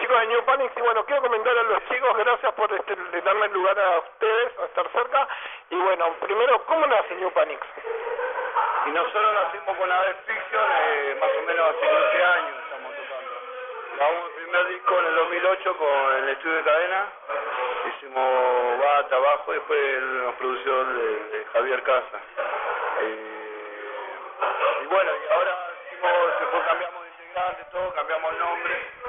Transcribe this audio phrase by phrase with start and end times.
[0.00, 3.46] chicos de New Panic y bueno, quiero comentar a los chicos, gracias por este, darme
[3.46, 5.28] el lugar a ustedes, a estar cerca.
[5.70, 7.60] Y bueno, primero, ¿cómo nace New Panic?
[8.86, 13.30] Y nosotros nacimos con la Fiction, eh, más o menos hace 15 años estamos tocando.
[13.96, 17.06] Grabamos el primer disco en el 2008 con el estudio de cadena,
[17.88, 22.20] hicimos Bata, Abajo, y después nos produció el de, Javier Casa.
[23.02, 23.92] Eh,
[24.82, 25.52] y bueno, y ahora
[25.84, 28.99] hicimos, después cambiamos de integrante, todo, cambiamos el nombre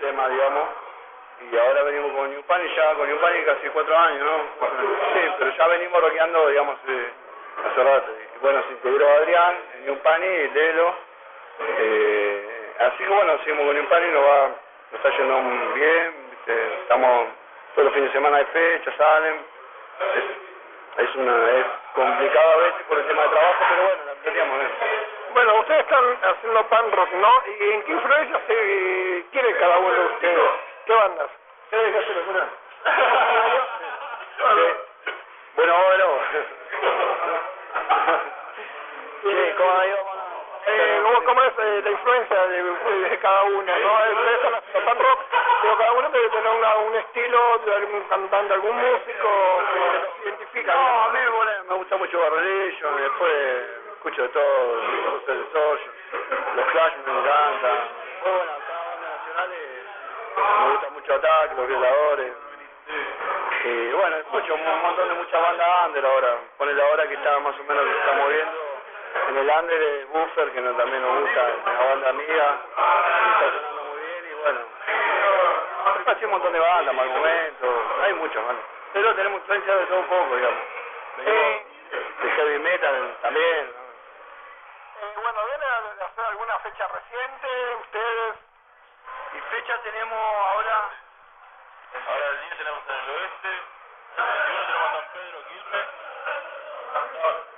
[0.00, 0.68] temas, digamos.
[1.50, 4.66] Y ahora venimos con New Panic, ya con New Panic casi cuatro años, ¿no?
[5.14, 7.10] Sí, pero ya venimos rockeando, digamos, eh,
[7.64, 8.12] hace rato.
[8.12, 10.94] Y bueno, se integró Adrián, New Panic, Lelo.
[11.78, 16.14] Eh, así que bueno, seguimos con New Panic, nos, va, nos está yendo muy bien,
[16.82, 17.28] estamos
[17.74, 19.34] todos los fines de semana de fecha, salen.
[20.16, 24.14] Es, es, una, es complicado a veces por el tema de trabajo, pero bueno, la
[24.22, 24.70] teníamos bien.
[25.32, 27.42] Bueno, ustedes están haciendo pan rock, ¿no?
[27.46, 30.50] ¿Y en qué influencia se quiere cada uno de ustedes?
[30.86, 31.30] ¿Qué bandas?
[31.70, 32.48] ¿Qué que hacer una?
[35.56, 36.06] Bueno, bueno.
[39.22, 39.82] sí, ¿cómo
[40.66, 43.60] eh, ¿Cómo es eh, la influencia de, de, cada uno?
[43.60, 43.94] ¿no?
[44.12, 45.20] Ustedes están haciendo pan rock,
[45.62, 50.08] pero cada uno debe tener una, un estilo de algún cantante, algún músico que los
[50.24, 50.74] identifica.
[50.74, 51.18] No, a mí
[51.68, 55.28] me gusta mucho Barrelation, después escucho de todo, los
[56.54, 57.78] los Clash me encantan.
[58.22, 59.50] Bueno, cada banda nacional
[60.36, 62.32] me gusta mucho Ataque, los violadores.
[63.64, 66.36] Y bueno, escucho un montón de muchas bandas under ahora.
[66.58, 68.58] Pone la hora que está más o menos que está moviendo.
[69.28, 72.56] En el under el Buffer, que también nos gusta, una banda amiga.
[72.78, 74.60] Y está sonando muy bien y bueno.
[76.06, 78.64] Hay un montón de bandas, mal momento, hay muchas bandas.
[78.92, 80.60] Pero tenemos influencia de todo un poco, digamos.
[82.22, 83.77] De heavy metal también.
[85.88, 87.48] Eh, bueno, ¿viene a hacer alguna fecha reciente?
[87.80, 88.36] ¿Ustedes?
[89.32, 90.90] Y fecha tenemos ahora
[92.08, 95.86] Ahora el día tenemos en el oeste, el 21 tenemos San Pedro, Quilmes,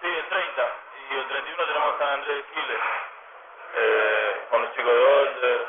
[0.01, 0.73] sí, el 30,
[1.11, 2.81] y el 31 tenemos San Andrés de Giles,
[3.75, 5.67] eh, con los chicos de Older,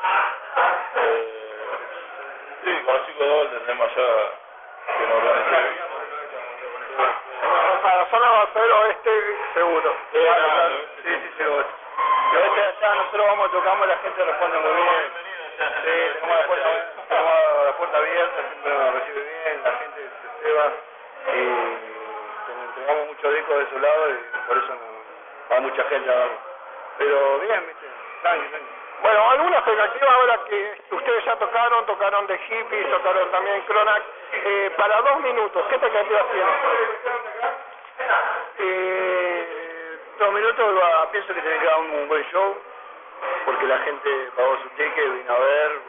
[0.96, 1.78] eh,
[2.64, 4.30] sí, con los chicos de Older tenemos allá
[4.86, 5.64] que nos organizan.
[7.82, 9.96] Para la zona ser oeste seguro.
[10.12, 10.20] Sí,
[11.02, 11.81] sí, seguro.
[12.32, 15.12] Allá nosotros vamos, tocamos, la gente responde muy bien.
[15.58, 16.68] Sí, tenemos la puerta,
[17.08, 20.72] tenemos la puerta abierta, siempre nos recibe bien, la gente se ceba
[21.28, 21.92] y
[22.72, 26.38] entregamos muchos discos de su lado y por eso no, va mucha gente a verlo.
[26.98, 27.86] Pero bien, viste,
[28.22, 28.66] tranqui, tranqui.
[29.02, 34.70] Bueno, ¿alguna expectativa ahora que ustedes ya tocaron, tocaron de hippies, tocaron también Cronac, eh,
[34.76, 36.54] para dos minutos, ¿qué expectativas tienen?
[38.58, 39.01] Eh,
[40.22, 42.56] dos minutos, pienso que tiene que dar un buen show
[43.44, 45.80] porque la gente pagó su ticket, vino a ver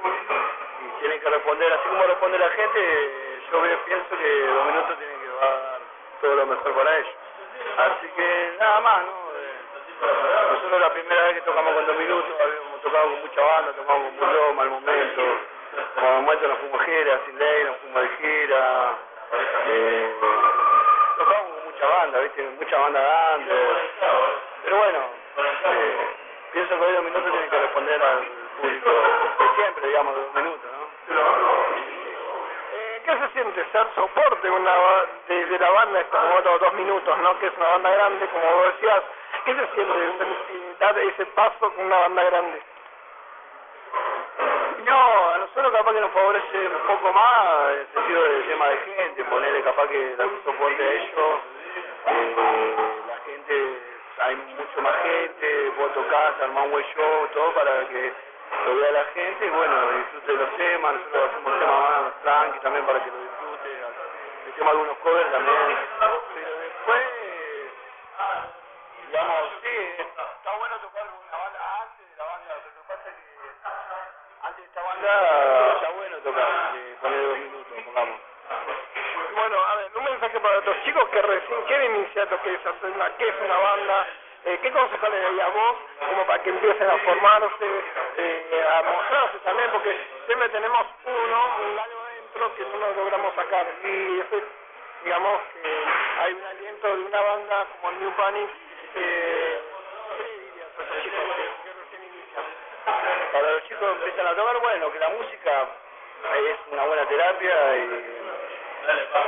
[0.82, 5.20] y tienen que responder, así como responde la gente, yo pienso que dos minutos tienen
[5.20, 5.80] que dar
[6.22, 7.16] todo lo mejor para ellos.
[7.78, 9.12] Así que nada más, ¿no?
[9.38, 13.72] Eh, nosotros la primera vez que tocamos con dos minutos, habíamos tocado con mucha banda,
[13.74, 15.22] tocamos con Bullo, Mal Momento,
[15.94, 18.98] con momento nos fuimos gira, Sin Ley, nos fuimos de gira,
[19.68, 20.14] eh,
[21.86, 22.42] banda, ¿viste?
[22.60, 23.54] Mucha banda grande,
[24.64, 25.00] pero bueno,
[25.66, 26.08] eh,
[26.54, 28.24] pienso que hoy dos minutos tienen que responder al
[28.62, 30.84] público de siempre, digamos, de dos minutos, ¿no?
[32.74, 34.74] Eh, ¿Qué se siente ser soporte una,
[35.28, 37.40] de, de la banda estos otros dos minutos, ¿no?
[37.40, 39.04] Que es una banda grande, como vos decías.
[39.46, 40.26] ¿Qué se siente
[40.80, 42.62] dar ese paso con una banda grande?
[44.86, 48.78] No, a nosotros capaz que nos favorece un poco más el sentido del tema de
[48.78, 51.40] gente, ponerle capaz que dar soporte a ellos.
[52.06, 53.82] Eh, la gente
[54.20, 58.14] hay mucho más gente, puedo tocar, armar un show, todo para que
[58.66, 62.86] lo vea la gente y bueno, disfrute los temas, nosotros hacemos temas más tranqui también
[62.86, 63.70] para que lo disfrute,
[64.52, 67.04] hacemos algunos covers también, pero después,
[69.08, 73.04] digamos, sí, está bueno tocar una banda antes de la banda, pero lo que pasa
[73.04, 73.24] que
[74.44, 76.48] antes de esta banda está bueno tocar,
[77.02, 78.20] poner dos minutos, pongamos.
[79.36, 82.60] Bueno, a ver, un mensaje para los chicos que recién quieren iniciar lo que es
[82.60, 84.08] hacer una, qué es una banda,
[84.46, 85.76] eh, ¿qué consejo le daría a vos
[86.10, 87.68] como para que empiecen a formarse,
[88.18, 89.72] eh, a mostrarse también?
[89.72, 89.98] Porque
[90.28, 94.44] siempre tenemos uno, un algo adentro que no lo logramos sacar y eso
[95.04, 95.70] digamos, que
[96.22, 98.50] hay un aliento de una banda como New Panic,
[98.96, 99.62] eh,
[100.18, 102.46] ¿qué le chicos que, recién inician?
[103.34, 105.68] Para los chicos que empiezan a tocar, bueno, que la música
[106.36, 108.24] es una buena terapia y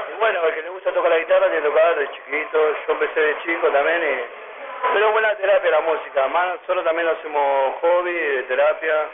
[0.10, 2.94] y bueno, el que le gusta tocar la guitarra tiene que tocar de chiquito, yo
[2.94, 7.76] empecé de chico también, y, pero buena terapia la música, más nosotros también lo hacemos
[7.82, 9.08] hobby, de terapia,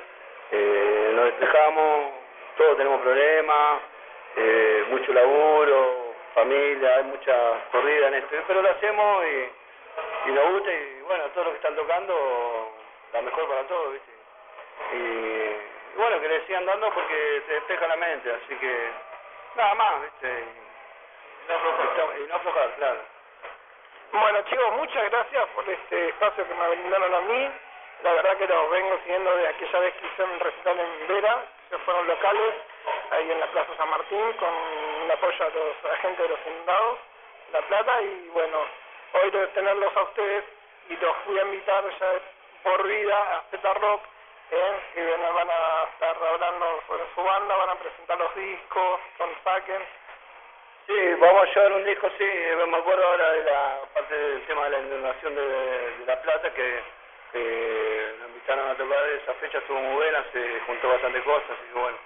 [0.51, 2.11] eh, nos despejamos,
[2.57, 3.81] todos tenemos problemas,
[4.35, 7.35] eh, mucho laburo, familia, hay mucha
[7.71, 11.57] corrida en esto, pero lo hacemos y, y nos gusta y bueno, todos los que
[11.57, 12.71] están tocando,
[13.13, 14.11] la mejor para todos, ¿viste?
[14.93, 18.89] Y, bueno, que le sigan dando porque se despeja la mente, así que
[19.55, 20.27] nada más, ¿viste?
[20.27, 22.99] Y no aflojar, y no aflojar claro.
[24.11, 27.51] Bueno chicos, muchas gracias por este espacio que me brindaron a mí.
[28.03, 31.45] La verdad que los vengo siguiendo de aquella vez que hice un recital en Vera,
[31.69, 32.55] que fueron locales,
[33.11, 36.97] ahí en la Plaza San Martín, con un apoyo a los agentes de los inundados,
[37.53, 38.57] La Plata, y bueno,
[39.13, 40.43] hoy de tenerlos a ustedes,
[40.89, 42.11] y los fui a invitar ya
[42.63, 44.01] por vida a Z Rock,
[44.51, 44.79] ¿eh?
[44.93, 49.29] que bueno, van a estar hablando sobre su banda, van a presentar los discos con
[49.43, 49.81] Saken.
[50.87, 52.25] Sí, vamos a llevar un disco, sí,
[52.67, 56.83] me acuerdo ahora de la parte del tema de la inundación de, La Plata, que
[57.33, 61.79] eh, nos invitaron a tocar, esa fecha estuvo muy buena, se juntó bastante cosas, y
[61.79, 61.97] bueno,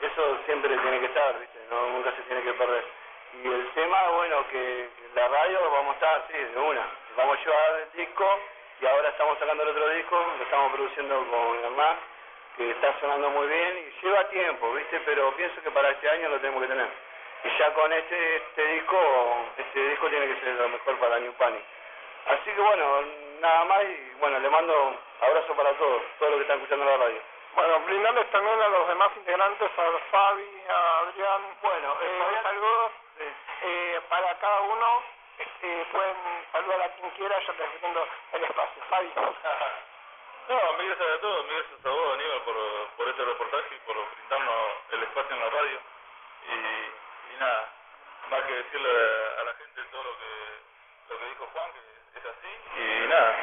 [0.00, 1.58] eso siempre tiene que estar, ¿viste?
[1.68, 2.84] No, nunca se tiene que perder.
[3.42, 6.86] Y el tema, bueno, que, la radio vamos a estar, sí, de una,
[7.16, 8.40] vamos a llevar el disco,
[8.82, 11.98] y ahora estamos sacando el otro disco, lo estamos produciendo con mi hermano,
[12.56, 15.00] que está sonando muy bien, y lleva tiempo, ¿viste?
[15.06, 16.88] Pero pienso que para este año lo tenemos que tener.
[17.44, 18.98] Y ya con este, este disco,
[19.56, 21.62] este disco tiene que ser lo mejor para New Panic.
[22.26, 23.02] Así que bueno,
[23.40, 26.96] nada más y bueno, le mando abrazo para todos, todos los que están escuchando la
[26.96, 27.20] radio.
[27.54, 32.92] Bueno, brindarles también a los demás integrantes, a Fabi, a Adrián, bueno, eh, saludos
[33.62, 35.21] eh, para cada uno.
[35.42, 36.16] Este, pueden
[36.52, 38.82] saludar a quien quiera, yo les brindo el espacio.
[38.88, 39.10] Fabi.
[40.48, 42.56] no, mil gracias a todos, mil gracias a vos, Aníbal, por,
[42.96, 45.78] por este reportaje y por brindarnos el espacio en la radio.
[46.46, 47.68] Y, y nada,
[48.30, 48.90] más que decirle
[49.40, 50.32] a la gente todo lo que,
[51.10, 52.52] lo que dijo Juan, que es así.
[52.78, 53.36] Y nada,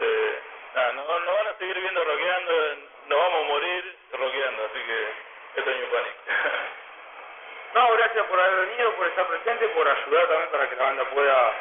[0.00, 0.42] eh,
[0.74, 2.76] nada nos, van a seguir viendo rockeando,
[3.08, 5.12] nos vamos a morir rockeando, así que
[5.60, 6.16] esto es New Panic.
[7.74, 11.04] no, gracias por haber venido, por estar presente, por ayudar también para que la banda
[11.10, 11.52] pueda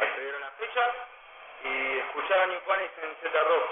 [0.00, 0.92] acceder a la fecha
[1.64, 3.64] y escuchar a New Panic en Z Rock.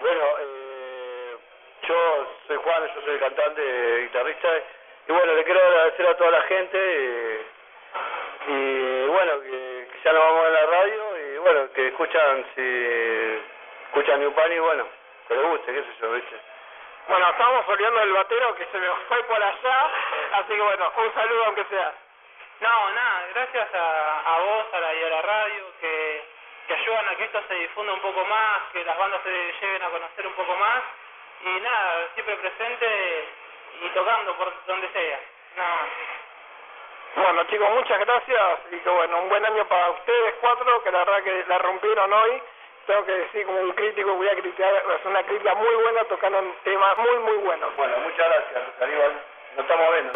[0.00, 1.36] Bueno, eh,
[1.88, 4.48] yo soy Juan, yo soy cantante, guitarrista,
[5.08, 7.46] y bueno, le quiero agradecer a toda la gente eh,
[8.46, 13.40] y bueno, que ya nos vamos en la radio y bueno, que escuchan, si
[13.86, 14.86] escuchan New Pan y bueno,
[15.28, 16.51] que les guste, qué sé yo, ¿viste?
[17.08, 19.90] Bueno, estamos olvidando el batero que se me fue por allá,
[20.34, 21.92] así que bueno, un saludo aunque sea.
[22.60, 26.24] No, nada, gracias a, a vos a la, y a la radio que,
[26.68, 29.82] que ayudan a que esto se difunda un poco más, que las bandas se lleven
[29.82, 30.82] a conocer un poco más
[31.44, 33.28] y nada, siempre presente
[33.82, 35.20] y tocando por donde sea.
[35.56, 35.88] Nada
[37.14, 40.98] bueno chicos, muchas gracias y que bueno, un buen año para ustedes cuatro, que la
[41.04, 42.42] verdad que la rompieron hoy.
[42.86, 46.38] Tengo que decir como un crítico, voy a criticar, es una crítica muy buena tocando
[46.40, 47.66] un tema muy muy bueno.
[47.76, 48.62] Bueno, muchas gracias.
[49.56, 50.12] Nos estamos viendo.